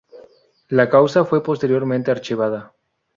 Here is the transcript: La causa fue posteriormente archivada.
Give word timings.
La 0.69 0.89
causa 0.89 1.25
fue 1.25 1.43
posteriormente 1.43 2.09
archivada. 2.09 2.73